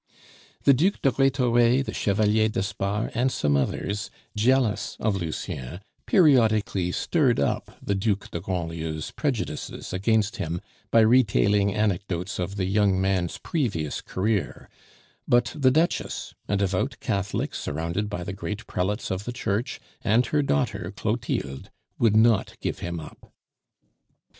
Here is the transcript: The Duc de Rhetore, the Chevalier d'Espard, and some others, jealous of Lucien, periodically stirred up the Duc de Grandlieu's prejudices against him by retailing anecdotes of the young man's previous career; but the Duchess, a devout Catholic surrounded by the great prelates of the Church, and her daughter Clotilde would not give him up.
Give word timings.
The 0.63 0.73
Duc 0.73 1.03
de 1.03 1.11
Rhetore, 1.11 1.83
the 1.83 1.93
Chevalier 1.93 2.49
d'Espard, 2.49 3.11
and 3.13 3.31
some 3.31 3.55
others, 3.55 4.09
jealous 4.35 4.97
of 4.99 5.15
Lucien, 5.15 5.79
periodically 6.07 6.91
stirred 6.91 7.39
up 7.39 7.77
the 7.79 7.93
Duc 7.93 8.31
de 8.31 8.39
Grandlieu's 8.39 9.11
prejudices 9.11 9.93
against 9.93 10.37
him 10.37 10.59
by 10.89 11.01
retailing 11.01 11.75
anecdotes 11.75 12.39
of 12.39 12.55
the 12.55 12.65
young 12.65 12.99
man's 12.99 13.37
previous 13.37 14.01
career; 14.01 14.71
but 15.27 15.53
the 15.55 15.69
Duchess, 15.69 16.33
a 16.47 16.57
devout 16.57 16.97
Catholic 16.99 17.53
surrounded 17.53 18.09
by 18.09 18.23
the 18.23 18.33
great 18.33 18.65
prelates 18.65 19.11
of 19.11 19.25
the 19.25 19.31
Church, 19.31 19.79
and 20.03 20.25
her 20.25 20.41
daughter 20.41 20.91
Clotilde 20.97 21.69
would 21.99 22.15
not 22.15 22.57
give 22.59 22.79
him 22.79 22.99
up. 22.99 23.31